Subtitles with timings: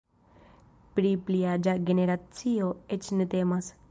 [0.99, 3.73] Pri pli aĝa generacio eĉ ne temas.